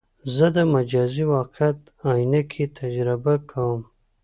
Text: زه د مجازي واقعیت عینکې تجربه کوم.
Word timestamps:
زه 0.35 0.45
د 0.55 0.57
مجازي 0.73 1.23
واقعیت 1.35 1.79
عینکې 2.09 2.65
تجربه 2.79 3.33
کوم. 3.49 3.81